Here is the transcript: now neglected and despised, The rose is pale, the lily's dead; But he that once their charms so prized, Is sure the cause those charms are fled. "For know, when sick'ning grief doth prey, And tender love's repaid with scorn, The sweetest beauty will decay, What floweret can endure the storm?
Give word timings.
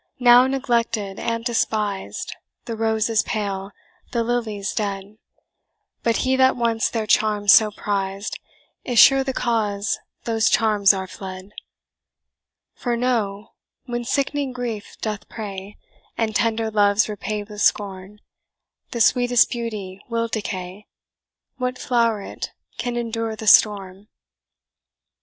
now 0.19 0.47
neglected 0.47 1.19
and 1.19 1.45
despised, 1.45 2.35
The 2.65 2.75
rose 2.75 3.07
is 3.07 3.21
pale, 3.21 3.69
the 4.13 4.23
lily's 4.23 4.73
dead; 4.73 5.19
But 6.01 6.17
he 6.25 6.35
that 6.37 6.55
once 6.55 6.89
their 6.89 7.05
charms 7.05 7.51
so 7.51 7.69
prized, 7.69 8.39
Is 8.83 8.97
sure 8.97 9.23
the 9.23 9.31
cause 9.31 9.99
those 10.23 10.49
charms 10.49 10.91
are 10.91 11.05
fled. 11.05 11.51
"For 12.73 12.97
know, 12.97 13.51
when 13.85 14.03
sick'ning 14.03 14.53
grief 14.53 14.97
doth 15.01 15.29
prey, 15.29 15.77
And 16.17 16.35
tender 16.35 16.71
love's 16.71 17.07
repaid 17.07 17.47
with 17.49 17.61
scorn, 17.61 18.21
The 18.89 19.01
sweetest 19.01 19.51
beauty 19.51 20.01
will 20.09 20.27
decay, 20.27 20.87
What 21.57 21.77
floweret 21.77 22.49
can 22.79 22.97
endure 22.97 23.35
the 23.35 23.45
storm? 23.45 24.07